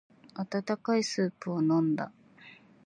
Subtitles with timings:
[0.33, 2.11] 温かいスープを飲んだ。